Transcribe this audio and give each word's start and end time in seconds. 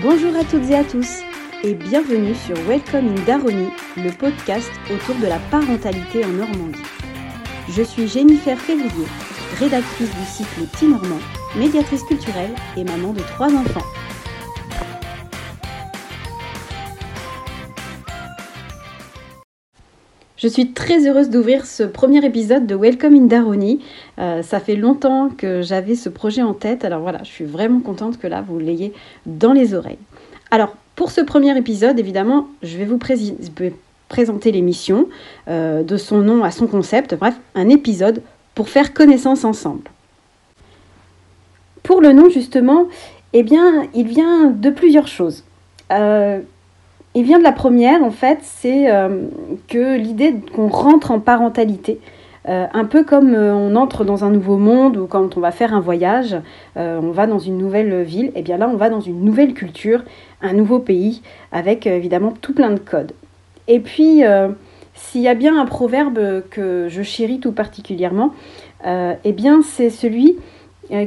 Bonjour 0.00 0.36
à 0.36 0.44
toutes 0.44 0.70
et 0.70 0.76
à 0.76 0.84
tous 0.84 1.22
et 1.64 1.74
bienvenue 1.74 2.32
sur 2.32 2.54
Welcome 2.68 3.08
in 3.08 3.24
Daroni, 3.24 3.68
le 3.96 4.12
podcast 4.12 4.70
autour 4.94 5.16
de 5.16 5.26
la 5.26 5.40
parentalité 5.50 6.24
en 6.24 6.28
Normandie. 6.28 6.78
Je 7.68 7.82
suis 7.82 8.06
Jennifer 8.06 8.56
Février, 8.56 9.06
rédactrice 9.58 10.14
du 10.14 10.24
site 10.24 10.46
Le 10.56 10.66
Petit 10.66 10.86
Normand, 10.86 11.18
médiatrice 11.56 12.04
culturelle 12.04 12.54
et 12.76 12.84
maman 12.84 13.12
de 13.12 13.22
trois 13.22 13.52
enfants. 13.52 13.84
Je 20.38 20.46
suis 20.46 20.70
très 20.70 21.04
heureuse 21.08 21.30
d'ouvrir 21.30 21.66
ce 21.66 21.82
premier 21.82 22.24
épisode 22.24 22.64
de 22.64 22.76
Welcome 22.76 23.16
in 23.16 23.26
Daroni. 23.26 23.80
Euh, 24.20 24.44
ça 24.44 24.60
fait 24.60 24.76
longtemps 24.76 25.30
que 25.30 25.62
j'avais 25.62 25.96
ce 25.96 26.08
projet 26.08 26.42
en 26.42 26.54
tête, 26.54 26.84
alors 26.84 27.00
voilà, 27.00 27.18
je 27.24 27.28
suis 27.28 27.44
vraiment 27.44 27.80
contente 27.80 28.20
que 28.20 28.28
là 28.28 28.40
vous 28.40 28.60
l'ayez 28.60 28.92
dans 29.26 29.52
les 29.52 29.74
oreilles. 29.74 29.98
Alors, 30.52 30.76
pour 30.94 31.10
ce 31.10 31.22
premier 31.22 31.58
épisode, 31.58 31.98
évidemment, 31.98 32.46
je 32.62 32.78
vais 32.78 32.84
vous 32.84 33.00
présenter 34.08 34.52
l'émission, 34.52 35.08
euh, 35.48 35.82
de 35.82 35.96
son 35.96 36.18
nom 36.18 36.44
à 36.44 36.52
son 36.52 36.68
concept, 36.68 37.16
bref, 37.16 37.34
un 37.56 37.68
épisode 37.68 38.22
pour 38.54 38.68
faire 38.68 38.94
connaissance 38.94 39.44
ensemble. 39.44 39.90
Pour 41.82 42.00
le 42.00 42.12
nom, 42.12 42.30
justement, 42.30 42.86
eh 43.32 43.42
bien, 43.42 43.88
il 43.92 44.06
vient 44.06 44.46
de 44.50 44.70
plusieurs 44.70 45.08
choses. 45.08 45.42
Euh, 45.90 46.38
il 47.18 47.24
vient 47.24 47.38
de 47.38 47.42
la 47.42 47.50
première, 47.50 48.04
en 48.04 48.12
fait, 48.12 48.38
c'est 48.42 48.92
euh, 48.92 49.24
que 49.66 49.96
l'idée 49.96 50.36
qu'on 50.54 50.68
rentre 50.68 51.10
en 51.10 51.18
parentalité, 51.18 51.98
euh, 52.48 52.66
un 52.72 52.84
peu 52.84 53.02
comme 53.02 53.34
euh, 53.34 53.52
on 53.52 53.74
entre 53.74 54.04
dans 54.04 54.24
un 54.24 54.30
nouveau 54.30 54.56
monde 54.56 54.96
ou 54.96 55.08
quand 55.08 55.36
on 55.36 55.40
va 55.40 55.50
faire 55.50 55.74
un 55.74 55.80
voyage, 55.80 56.36
on 56.76 57.10
va 57.10 57.26
dans 57.26 57.40
une 57.40 57.58
nouvelle 57.58 58.02
ville, 58.02 58.26
et 58.26 58.32
eh 58.36 58.42
bien 58.42 58.56
là 58.56 58.70
on 58.72 58.76
va 58.76 58.88
dans 58.88 59.00
une 59.00 59.24
nouvelle 59.24 59.52
culture, 59.52 60.04
un 60.42 60.52
nouveau 60.52 60.78
pays, 60.78 61.22
avec 61.50 61.88
évidemment 61.88 62.32
tout 62.40 62.54
plein 62.54 62.70
de 62.70 62.78
codes. 62.78 63.10
Et 63.66 63.80
puis, 63.80 64.22
s'il 64.94 65.20
y 65.20 65.26
a 65.26 65.34
bien 65.34 65.60
un 65.60 65.66
proverbe 65.66 66.44
que 66.50 66.86
je 66.88 67.02
chéris 67.02 67.40
tout 67.40 67.50
particulièrement, 67.50 68.32
eh 68.86 69.32
bien 69.32 69.62
c'est 69.62 69.90
celui 69.90 70.36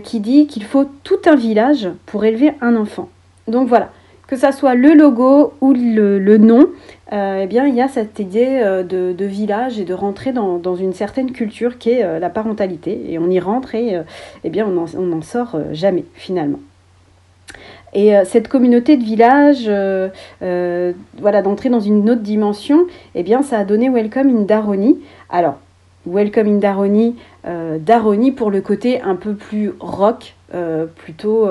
qui 0.04 0.20
dit 0.20 0.48
qu'il 0.48 0.66
faut 0.66 0.88
tout 1.04 1.22
un 1.26 1.36
village 1.36 1.88
pour 2.06 2.26
élever 2.26 2.52
un 2.60 2.76
enfant. 2.76 3.08
Donc 3.48 3.70
voilà, 3.70 3.92
que 4.32 4.38
ça 4.38 4.54
soit 4.54 4.76
le 4.76 4.94
logo 4.94 5.52
ou 5.60 5.74
le, 5.74 6.38
nom, 6.38 6.70
euh, 7.12 7.42
eh 7.44 7.48
bien, 7.48 7.68
il 7.68 7.76
y 7.76 7.82
a 7.82 7.90
cette 7.90 8.18
idée 8.18 8.62
euh, 8.64 8.82
de, 8.82 9.26
village 9.26 9.78
et 9.78 9.84
de 9.84 9.94
rentrer 9.94 10.32
dans, 10.32 10.76
une 10.78 10.94
certaine 10.94 11.34
culture 11.34 11.78
qui 11.78 11.90
est 11.90 12.06
euh, 12.06 12.18
la 12.18 12.30
parentalité. 12.30 13.12
Et 13.12 13.20
on 13.20 13.30
y 13.30 13.42
rentre 13.42 13.76
et 13.76 13.98
eh 14.46 14.50
bien, 14.50 14.66
on 14.66 15.02
n'en 15.02 15.22
sort 15.22 15.60
jamais 15.74 16.06
finalement. 16.14 16.62
Et 17.94 18.14
cette 18.24 18.48
communauté 18.48 18.96
de 18.96 19.04
village, 19.04 19.70
voilà, 20.40 21.42
d'entrer 21.42 21.68
dans 21.68 21.82
une 21.82 22.10
autre 22.10 22.22
dimension, 22.22 22.86
eh 23.16 23.24
bien, 23.24 23.42
ça 23.42 23.58
a 23.58 23.66
donné 23.66 23.90
Welcome 23.90 24.30
in 24.30 24.42
Daroni. 24.44 24.98
Alors, 25.30 25.58
Welcome 26.06 26.48
in 26.48 26.60
Daroni, 26.60 27.18
Daroni 27.44 28.32
pour 28.32 28.50
le 28.50 28.62
côté 28.62 29.02
un 29.02 29.16
peu 29.16 29.34
plus 29.34 29.74
rock, 29.82 30.36
plutôt 30.96 31.50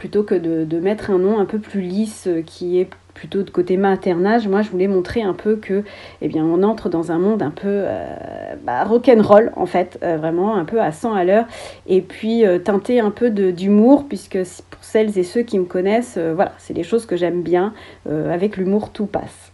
plutôt 0.00 0.22
que 0.22 0.34
de, 0.34 0.80
mettre 0.80 1.10
un 1.10 1.18
nom 1.18 1.38
un 1.38 1.44
peu 1.44 1.58
plus 1.58 1.82
lisse 1.82 2.26
euh, 2.26 2.40
qui 2.40 2.80
est 2.80 2.88
plutôt 3.12 3.42
de 3.42 3.50
côté 3.50 3.76
maternage, 3.76 4.48
moi 4.48 4.62
je 4.62 4.70
voulais 4.70 4.86
montrer 4.86 5.20
un 5.20 5.34
peu 5.34 5.56
que 5.56 5.84
eh 6.22 6.28
bien, 6.28 6.42
on 6.42 6.62
entre 6.62 6.88
dans 6.88 7.12
un 7.12 7.18
monde 7.18 7.42
un 7.42 7.50
peu 7.50 7.68
euh, 7.68 8.54
bah, 8.64 8.82
rock'n'roll 8.84 9.52
en 9.56 9.66
fait, 9.66 9.98
euh, 10.02 10.16
vraiment 10.16 10.56
un 10.56 10.64
peu 10.64 10.80
à 10.80 10.90
100 10.90 11.12
à 11.12 11.24
l'heure, 11.24 11.44
et 11.86 12.00
puis 12.00 12.44
teinter 12.64 13.00
un 13.00 13.10
peu 13.10 13.28
d'humour, 13.28 14.06
puisque 14.08 14.38
pour 14.70 14.82
celles 14.82 15.18
et 15.18 15.22
ceux 15.22 15.42
qui 15.42 15.58
me 15.58 15.66
connaissent, 15.66 16.16
voilà, 16.16 16.52
c'est 16.56 16.72
des 16.72 16.82
choses 16.82 17.04
que 17.04 17.16
j'aime 17.16 17.42
bien, 17.42 17.74
avec 18.08 18.56
l'humour 18.56 18.90
tout 18.90 19.06
passe. 19.06 19.52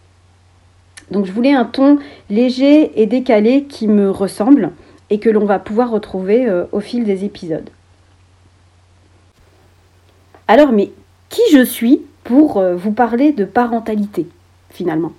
Donc 1.11 1.25
je 1.25 1.33
voulais 1.33 1.53
un 1.53 1.65
ton 1.65 1.99
léger 2.29 3.01
et 3.01 3.05
décalé 3.05 3.65
qui 3.65 3.89
me 3.89 4.09
ressemble 4.09 4.71
et 5.09 5.19
que 5.19 5.29
l'on 5.29 5.45
va 5.45 5.59
pouvoir 5.59 5.91
retrouver 5.91 6.47
au 6.71 6.79
fil 6.79 7.03
des 7.03 7.25
épisodes. 7.25 7.69
Alors, 10.49 10.71
mais 10.71 10.91
qui 11.27 11.41
je 11.51 11.63
suis 11.63 12.01
pour 12.23 12.57
euh, 12.57 12.75
vous 12.75 12.93
parler 12.93 13.33
de 13.33 13.43
parentalité, 13.43 14.27
finalement? 14.69 15.11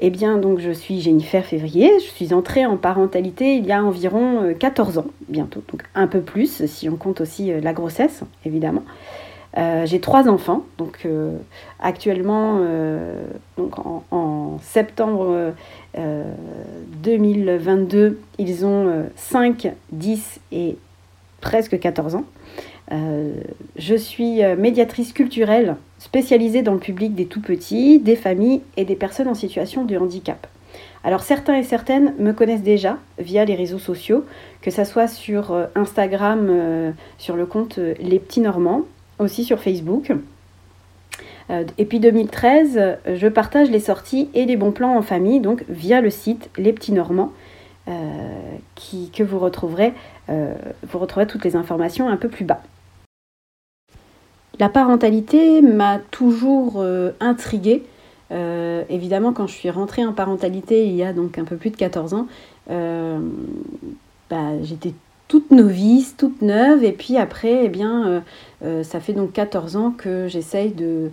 Eh 0.00 0.08
bien, 0.08 0.38
donc, 0.38 0.60
je 0.60 0.70
suis 0.70 1.02
Jennifer 1.02 1.44
Février, 1.44 1.90
je 2.00 2.06
suis 2.06 2.32
entrée 2.32 2.64
en 2.64 2.78
parentalité 2.78 3.56
il 3.56 3.66
y 3.66 3.72
a 3.72 3.84
environ 3.84 4.54
14 4.58 4.96
euh, 4.96 5.00
ans, 5.02 5.06
bientôt, 5.28 5.62
donc 5.70 5.82
un 5.94 6.06
peu 6.06 6.20
plus, 6.20 6.64
si 6.66 6.88
on 6.88 6.96
compte 6.96 7.20
aussi 7.20 7.52
euh, 7.52 7.60
la 7.60 7.74
grossesse, 7.74 8.22
évidemment. 8.46 8.82
j'ai 9.84 10.00
trois 10.00 10.28
enfants, 10.28 10.64
donc 10.76 11.06
actuellement, 11.80 12.60
donc 13.56 13.78
en, 13.78 14.04
en 14.10 14.58
septembre 14.60 15.54
2022, 17.02 18.20
ils 18.38 18.66
ont 18.66 19.06
5, 19.16 19.72
10 19.92 20.40
et 20.52 20.76
presque 21.40 21.78
14 21.78 22.16
ans. 22.16 22.24
Euh, 22.92 23.34
je 23.76 23.94
suis 23.96 24.44
euh, 24.44 24.56
médiatrice 24.56 25.12
culturelle 25.12 25.76
spécialisée 25.98 26.62
dans 26.62 26.74
le 26.74 26.78
public 26.78 27.14
des 27.14 27.26
tout-petits, 27.26 27.98
des 27.98 28.16
familles 28.16 28.62
et 28.76 28.84
des 28.84 28.94
personnes 28.94 29.28
en 29.28 29.34
situation 29.34 29.84
de 29.84 29.96
handicap. 29.96 30.46
Alors 31.02 31.22
certains 31.22 31.56
et 31.56 31.62
certaines 31.62 32.14
me 32.18 32.32
connaissent 32.32 32.62
déjà 32.62 32.98
via 33.18 33.44
les 33.44 33.54
réseaux 33.54 33.78
sociaux, 33.78 34.24
que 34.60 34.70
ce 34.70 34.84
soit 34.84 35.08
sur 35.08 35.52
euh, 35.52 35.66
Instagram, 35.74 36.94
sur 37.18 37.36
le 37.36 37.46
compte 37.46 37.78
Les 37.78 38.18
Petits 38.18 38.40
Normands, 38.40 38.82
aussi 39.18 39.44
sur 39.44 39.60
Facebook. 39.60 40.12
Et 41.78 41.84
puis 41.84 42.00
2013, 42.00 42.98
je 43.14 43.28
partage 43.28 43.70
les 43.70 43.78
sorties 43.78 44.28
et 44.34 44.46
les 44.46 44.56
bons 44.56 44.72
plans 44.72 44.96
en 44.96 45.02
famille, 45.02 45.38
donc 45.38 45.64
via 45.68 46.00
le 46.00 46.10
site 46.10 46.50
Les 46.58 46.72
Petits 46.72 46.90
Normands, 46.90 47.30
que 47.86 49.22
vous 49.22 49.38
retrouverez, 49.38 49.92
vous 50.28 50.98
retrouverez 50.98 51.28
toutes 51.28 51.44
les 51.44 51.54
informations 51.54 52.08
un 52.08 52.16
peu 52.16 52.28
plus 52.28 52.44
bas. 52.44 52.62
La 54.58 54.68
parentalité 54.70 55.60
m'a 55.60 55.98
toujours 56.10 56.74
euh, 56.78 57.10
intriguée. 57.20 57.84
Euh, 58.32 58.82
évidemment, 58.88 59.32
quand 59.32 59.46
je 59.46 59.52
suis 59.52 59.70
rentrée 59.70 60.04
en 60.04 60.12
parentalité 60.12 60.86
il 60.86 60.96
y 60.96 61.04
a 61.04 61.12
donc 61.12 61.38
un 61.38 61.44
peu 61.44 61.56
plus 61.56 61.70
de 61.70 61.76
14 61.76 62.14
ans, 62.14 62.26
euh, 62.70 63.18
bah, 64.30 64.62
j'étais 64.62 64.94
toute 65.28 65.50
novice, 65.50 66.16
toute 66.16 66.40
neuve. 66.40 66.84
Et 66.84 66.92
puis 66.92 67.18
après, 67.18 67.64
eh 67.64 67.68
bien, 67.68 68.22
ça 68.84 69.00
fait 69.00 69.12
donc 69.12 69.32
14 69.32 69.76
ans 69.76 69.90
que 69.90 70.28
j'essaye 70.28 70.70
de, 70.72 71.10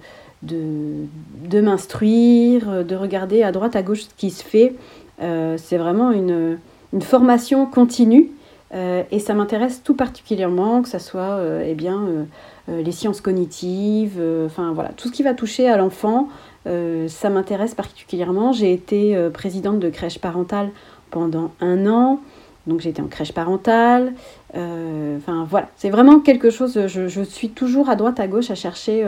m'instruire, 1.60 2.86
de 2.86 2.96
regarder 2.96 3.42
à 3.42 3.52
droite, 3.52 3.76
à 3.76 3.82
gauche 3.82 4.04
ce 4.04 4.10
qui 4.16 4.30
se 4.30 4.44
fait. 4.44 4.76
C'est 5.20 5.78
vraiment 5.78 6.12
une, 6.12 6.60
formation 7.02 7.66
continue. 7.66 8.30
Et 8.74 9.20
ça 9.20 9.34
m'intéresse 9.36 9.82
tout 9.84 9.94
particulièrement, 9.94 10.82
que 10.82 10.90
ce 10.90 10.98
soit 11.00 11.40
eh 11.64 11.76
bien, 11.76 12.26
euh, 12.70 12.82
les 12.82 12.94
sciences 12.94 13.20
cognitives, 13.20 14.18
euh, 14.20 14.46
enfin 14.46 14.72
voilà, 14.74 14.92
tout 14.96 15.10
ce 15.10 15.14
qui 15.14 15.22
va 15.22 15.34
toucher 15.34 15.68
à 15.68 15.76
l'enfant, 15.76 16.30
euh, 16.66 17.10
ça 17.10 17.30
m'intéresse 17.30 17.76
particulièrement. 17.76 18.54
J'ai 18.54 18.72
été 18.72 19.18
présidente 19.34 19.80
de 19.80 19.90
crèche 19.90 20.20
parentale 20.20 20.70
pendant 21.12 21.52
un 21.60 21.88
an. 21.88 22.22
Donc 22.66 22.80
j'étais 22.80 23.02
en 23.02 23.08
crèche 23.08 23.34
parentale. 23.34 24.14
voilà, 24.54 25.68
c'est 25.76 25.90
vraiment 25.90 26.22
quelque 26.22 26.50
chose, 26.50 26.88
je, 26.88 27.22
suis 27.22 27.50
toujours 27.50 27.90
à 27.90 27.98
droite, 27.98 28.22
à 28.22 28.28
gauche 28.28 28.50
à 28.52 28.56
chercher 28.56 29.06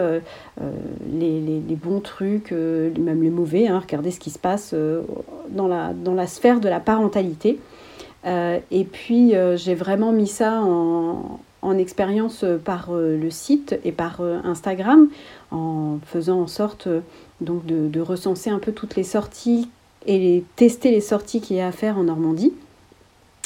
les, 0.60 1.76
bons 1.82 2.02
trucs, 2.02 2.52
même 2.52 3.24
les 3.24 3.30
mauvais, 3.30 3.68
hein, 3.68 3.80
regarder 3.80 4.12
ce 4.12 4.20
qui 4.20 4.30
se 4.30 4.40
passe 4.40 4.76
dans 5.50 5.68
la 5.68 6.28
sphère 6.28 6.60
de 6.60 6.68
la 6.68 6.82
parentalité. 6.82 7.58
Et 8.26 8.84
puis 8.92 9.34
j'ai 9.56 9.76
vraiment 9.76 10.12
mis 10.12 10.28
ça 10.28 10.62
en, 10.62 11.40
en 11.66 11.78
expérience 11.78 12.44
euh, 12.44 12.58
par 12.58 12.90
euh, 12.92 13.18
le 13.18 13.30
site 13.32 13.78
et 13.84 13.92
par 13.92 14.22
euh, 14.22 14.40
Instagram, 14.44 15.10
en 15.52 15.98
faisant 16.06 16.42
en 16.42 16.48
sorte 16.48 16.88
donc 17.42 17.66
de, 17.66 18.00
recenser 18.00 18.50
un 18.50 18.60
peu 18.60 18.72
toutes 18.72 18.96
les 18.96 19.04
sorties 19.04 19.70
et 20.06 20.44
tester 20.56 20.92
les 20.92 21.02
sorties 21.02 21.42
qu'il 21.42 21.58
y 21.58 21.62
a 21.62 21.68
à 21.68 21.72
faire 21.72 21.98
en 21.98 22.04
Normandie. 22.04 22.54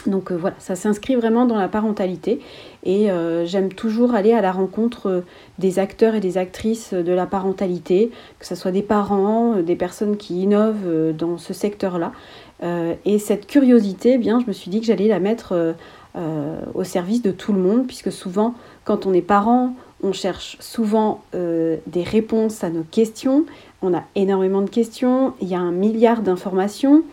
Donc 0.06 0.31
voilà, 0.31 0.56
ça 0.59 0.75
s'inscrit 0.75 1.15
vraiment 1.15 1.45
dans 1.45 1.57
la 1.57 1.68
parentalité 1.68 2.39
et 2.86 3.09
j'aime 3.45 3.71
toujours 3.74 4.13
aller 4.13 4.31
à 4.31 4.42
la 4.42 4.51
rencontre 4.54 5.24
des 5.59 5.77
acteurs 5.77 6.15
et 6.15 6.21
des 6.21 6.38
actrices 6.38 6.94
de 6.94 7.12
la 7.12 7.25
parentalité, 7.25 8.09
que 8.39 8.45
ce 8.45 8.56
soit 8.56 8.71
des 8.71 8.81
parents, 8.81 9.56
des 9.57 9.75
personnes 9.75 10.15
qui 10.15 10.42
innovent 10.44 11.13
dans 11.18 11.38
ce 11.38 11.54
secteur-là. 11.54 12.13
Et 12.61 13.19
cette 13.19 13.47
curiosité, 13.47 14.13
eh 14.13 14.17
bien, 14.17 14.39
je 14.39 14.45
me 14.45 14.51
suis 14.51 14.69
dit 14.69 14.79
que 14.79 14.85
j'allais 14.85 15.07
la 15.07 15.19
mettre 15.19 15.75
euh, 16.15 16.59
au 16.73 16.83
service 16.83 17.21
de 17.21 17.29
tout 17.29 17.53
le 17.53 17.59
monde, 17.59 17.85
puisque 17.85 18.11
souvent, 18.11 18.56
quand 18.83 19.06
on 19.06 19.13
est 19.13 19.21
parent, 19.21 19.75
on 20.01 20.11
cherche 20.11 20.57
souvent 20.59 21.21
euh, 21.35 21.77
des 21.85 22.01
réponses 22.01 22.63
à 22.63 22.71
nos 22.71 22.81
questions. 22.81 23.45
On 23.83 23.94
a 23.94 24.03
énormément 24.15 24.63
de 24.63 24.69
questions, 24.71 25.33
il 25.39 25.50
y 25.50 25.53
a 25.53 25.59
un 25.59 25.71
milliard 25.71 26.23
d'informations. 26.23 27.03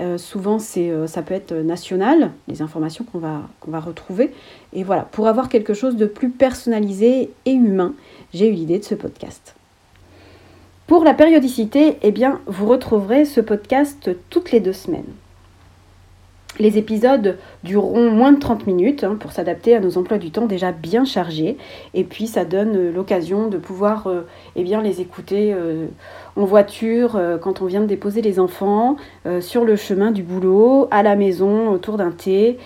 Euh, 0.00 0.16
souvent, 0.16 0.58
ça 0.58 1.22
peut 1.22 1.34
être 1.34 1.52
national, 1.52 2.32
les 2.48 2.62
informations 2.62 3.04
qu'on 3.04 3.18
va, 3.18 3.42
qu'on 3.60 3.70
va 3.70 3.80
retrouver. 3.80 4.32
Et 4.72 4.84
voilà, 4.84 5.02
pour 5.02 5.28
avoir 5.28 5.50
quelque 5.50 5.74
chose 5.74 5.96
de 5.96 6.06
plus 6.06 6.30
personnalisé 6.30 7.30
et 7.44 7.52
humain, 7.52 7.94
j'ai 8.32 8.48
eu 8.48 8.52
l'idée 8.52 8.78
de 8.78 8.84
ce 8.84 8.94
podcast. 8.94 9.55
Pour 10.86 11.02
la 11.02 11.14
périodicité, 11.14 11.98
eh 12.02 12.12
bien, 12.12 12.40
vous 12.46 12.66
retrouverez 12.66 13.24
ce 13.24 13.40
podcast 13.40 14.10
toutes 14.30 14.52
les 14.52 14.60
deux 14.60 14.72
semaines. 14.72 15.12
Les 16.60 16.78
épisodes 16.78 17.38
dureront 17.64 18.10
moins 18.10 18.30
de 18.30 18.38
30 18.38 18.68
minutes 18.68 19.02
hein, 19.02 19.16
pour 19.18 19.32
s'adapter 19.32 19.74
à 19.74 19.80
nos 19.80 19.98
emplois 19.98 20.16
du 20.16 20.30
temps 20.30 20.46
déjà 20.46 20.70
bien 20.70 21.04
chargés. 21.04 21.58
Et 21.92 22.04
puis 22.04 22.28
ça 22.28 22.44
donne 22.44 22.92
l'occasion 22.92 23.48
de 23.48 23.58
pouvoir 23.58 24.06
euh, 24.06 24.22
eh 24.54 24.62
bien, 24.62 24.80
les 24.80 25.00
écouter 25.00 25.52
euh, 25.52 25.86
en 26.36 26.44
voiture 26.44 27.16
euh, 27.16 27.36
quand 27.36 27.62
on 27.62 27.66
vient 27.66 27.80
de 27.80 27.86
déposer 27.86 28.22
les 28.22 28.38
enfants, 28.38 28.96
sur 29.40 29.64
le 29.64 29.74
chemin 29.74 30.12
du 30.12 30.22
boulot, 30.22 30.86
à 30.92 31.02
la 31.02 31.16
maison, 31.16 31.68
autour 31.68 31.96
d'un 31.96 32.12
thé, 32.12 32.58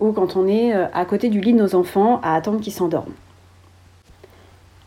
ou 0.00 0.12
quand 0.12 0.36
on 0.36 0.46
est 0.46 0.72
à 0.72 1.04
côté 1.04 1.28
du 1.28 1.40
lit 1.40 1.52
de 1.52 1.58
nos 1.58 1.74
enfants 1.74 2.18
à 2.22 2.34
attendre 2.34 2.60
qu'ils 2.60 2.72
s'endorment. 2.72 3.12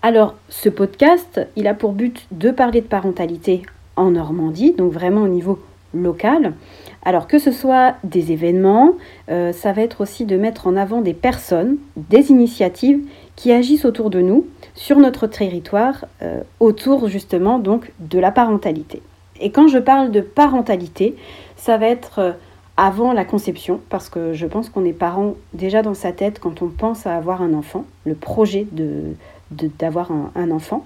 Alors, 0.08 0.36
ce 0.50 0.70
podcast, 0.70 1.42
il 1.56 1.66
a 1.66 1.74
pour 1.74 1.94
but 1.94 2.28
de 2.30 2.52
parler 2.52 2.82
de 2.82 2.86
parentalité 2.86 3.64
en 3.96 4.12
Normandie, 4.12 4.72
donc 4.74 4.92
vraiment 4.92 5.24
au 5.24 5.28
niveau 5.28 5.58
local. 5.96 6.54
Alors 7.04 7.26
que 7.26 7.40
ce 7.40 7.52
soit 7.52 7.96
des 8.04 8.32
événements, 8.32 8.92
euh, 9.32 9.52
ça 9.52 9.74
va 9.74 9.82
être 9.82 10.02
aussi 10.02 10.26
de 10.26 10.38
mettre 10.38 10.68
en 10.68 10.76
avant 10.76 11.02
des 11.02 11.16
personnes, 11.16 11.78
des 11.98 12.30
initiatives 12.30 13.00
qui 13.36 13.52
agissent 13.52 13.84
autour 13.84 14.12
de 14.12 14.22
nous, 14.22 14.46
sur 14.76 15.00
notre 15.00 15.26
territoire, 15.26 16.06
euh, 16.22 16.42
autour 16.60 17.08
justement 17.08 17.58
donc 17.58 17.92
de 18.00 18.20
la 18.20 18.30
parentalité. 18.30 19.02
Et 19.42 19.50
quand 19.50 19.68
je 19.68 19.80
parle 19.80 20.12
de 20.12 20.22
parentalité, 20.22 21.16
ça 21.56 21.78
va 21.78 21.88
être 21.88 22.20
euh, 22.20 22.32
avant 22.78 23.12
la 23.12 23.26
conception, 23.26 23.80
parce 23.90 24.10
que 24.10 24.34
je 24.34 24.46
pense 24.46 24.70
qu'on 24.70 24.86
est 24.86 24.94
parent 24.94 25.34
déjà 25.56 25.82
dans 25.82 25.96
sa 25.96 26.12
tête 26.12 26.40
quand 26.40 26.62
on 26.62 26.68
pense 26.68 27.08
à 27.08 27.16
avoir 27.16 27.42
un 27.42 27.56
enfant, 27.56 27.86
le 28.06 28.14
projet 28.14 28.68
de, 28.72 29.16
d'avoir 29.52 30.12
un, 30.36 30.52
enfant. 30.52 30.86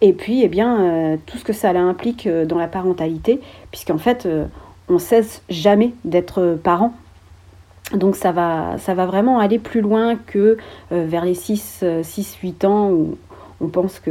Et 0.00 0.12
puis, 0.12 0.42
eh 0.42 0.48
bien, 0.48 0.80
euh, 0.80 1.16
tout 1.26 1.38
ce 1.38 1.44
que 1.44 1.52
ça 1.52 1.70
implique 1.70 2.26
euh, 2.26 2.44
dans 2.44 2.58
la 2.58 2.68
parentalité, 2.68 3.40
puisqu'en 3.70 3.98
fait, 3.98 4.26
euh, 4.26 4.44
on 4.88 4.98
cesse 4.98 5.42
jamais 5.48 5.92
d'être 6.04 6.58
parent. 6.62 6.92
Donc 7.92 8.16
ça 8.16 8.32
va, 8.32 8.78
ça 8.78 8.94
va 8.94 9.06
vraiment 9.06 9.38
aller 9.38 9.60
plus 9.60 9.80
loin 9.80 10.16
que 10.16 10.56
vers 10.90 11.24
les 11.24 11.34
6-8 11.34 12.66
ans 12.66 12.90
où, 12.90 13.16
on 13.60 13.68
pense 13.68 14.00
que, 14.00 14.10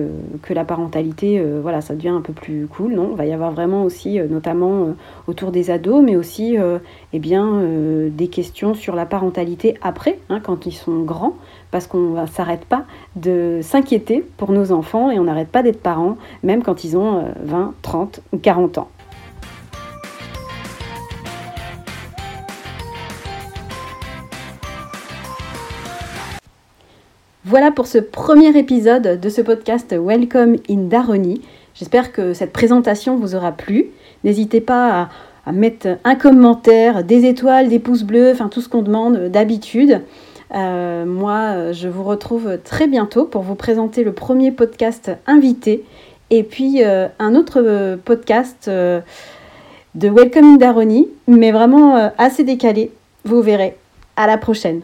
la 0.53 0.65
parentalité, 0.65 1.39
euh, 1.39 1.59
voilà, 1.61 1.81
ça 1.81 1.95
devient 1.95 2.09
un 2.09 2.21
peu 2.21 2.33
plus 2.33 2.67
cool. 2.67 2.93
Non, 2.93 3.09
il 3.11 3.17
va 3.17 3.25
y 3.25 3.33
avoir 3.33 3.51
vraiment 3.51 3.83
aussi, 3.83 4.19
euh, 4.19 4.27
notamment 4.27 4.83
euh, 4.83 4.93
autour 5.27 5.51
des 5.51 5.69
ados, 5.69 6.01
mais 6.03 6.15
aussi 6.15 6.57
eh 7.13 7.19
bien, 7.19 7.61
des 8.09 8.27
questions 8.27 8.73
sur 8.73 8.95
la 8.95 9.05
parentalité 9.05 9.75
après, 9.81 10.19
hein, 10.29 10.39
quand 10.41 10.65
ils 10.65 10.71
sont 10.71 11.01
grands, 11.01 11.33
parce 11.71 11.87
qu'on 11.87 12.21
ne 12.21 12.25
s'arrête 12.25 12.65
pas 12.65 12.85
de 13.15 13.59
s'inquiéter 13.61 14.23
pour 14.37 14.51
nos 14.51 14.71
enfants 14.71 15.11
et 15.11 15.19
on 15.19 15.25
n'arrête 15.25 15.49
pas 15.49 15.63
d'être 15.63 15.81
parents, 15.81 16.17
même 16.43 16.63
quand 16.63 16.83
ils 16.83 16.97
ont 16.97 17.25
20, 17.43 17.73
30 17.81 18.21
ou 18.31 18.37
40 18.37 18.77
ans. 18.77 18.87
Voilà 27.47 27.69
pour 27.69 27.85
ce 27.85 27.99
premier 27.99 28.57
épisode 28.57 29.19
de 29.21 29.29
ce 29.29 29.39
podcast 29.39 29.95
Welcome 29.95 30.55
in 30.67 30.87
Daroni. 30.87 31.41
J'espère 31.75 32.11
que 32.11 32.33
cette 32.33 32.51
présentation 32.51 33.17
vous 33.17 33.35
aura 33.35 33.51
plu. 33.51 33.91
N'hésitez 34.23 34.61
pas 34.61 35.09
à, 35.45 35.51
mettre 35.51 35.99
un 36.05 36.15
commentaire, 36.15 37.03
des 37.03 37.25
étoiles, 37.25 37.69
des 37.69 37.77
pouces 37.77 38.01
bleus, 38.01 38.31
enfin 38.31 38.47
tout 38.47 38.61
ce 38.61 38.67
qu'on 38.67 38.81
demande 38.81 39.27
d'habitude. 39.27 40.01
Euh, 40.55 41.05
moi, 41.05 41.71
je 41.71 41.87
vous 41.87 42.03
retrouve 42.03 42.57
très 42.63 42.87
bientôt 42.87 43.25
pour 43.25 43.43
vous 43.43 43.53
présenter 43.53 44.03
le 44.03 44.11
premier 44.11 44.51
podcast 44.51 45.11
invité 45.27 45.83
et 46.31 46.41
puis 46.41 46.83
euh, 46.83 47.07
un 47.19 47.35
autre 47.35 47.95
podcast 48.05 48.65
euh, 48.69 49.01
de 49.93 50.09
Welcome 50.09 50.55
in 50.55 50.57
Daroni, 50.57 51.09
mais 51.27 51.51
vraiment 51.51 52.11
assez 52.17 52.43
décalé. 52.43 52.91
Vous 53.23 53.43
verrez. 53.43 53.77
À 54.15 54.25
la 54.25 54.39
prochaine. 54.39 54.81